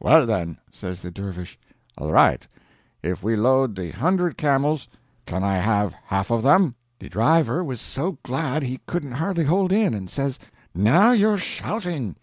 [0.00, 1.56] "Well, then," says the dervish,
[1.96, 2.44] "all right.
[3.04, 4.88] If we load the hundred camels,
[5.26, 9.70] can I have half of them?" The driver was so glad he couldn't hardly hold
[9.70, 10.40] in, and says:
[10.74, 12.16] "Now you're shouting."